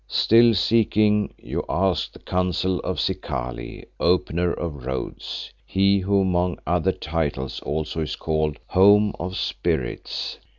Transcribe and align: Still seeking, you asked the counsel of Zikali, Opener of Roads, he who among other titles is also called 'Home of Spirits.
Still 0.07 0.55
seeking, 0.55 1.31
you 1.37 1.63
asked 1.69 2.13
the 2.13 2.17
counsel 2.21 2.79
of 2.79 2.97
Zikali, 2.99 3.85
Opener 3.99 4.51
of 4.51 4.83
Roads, 4.87 5.51
he 5.63 5.99
who 5.99 6.21
among 6.21 6.57
other 6.65 6.91
titles 6.91 7.55
is 7.57 7.59
also 7.59 8.03
called 8.07 8.57
'Home 8.69 9.13
of 9.19 9.37
Spirits. 9.37 10.39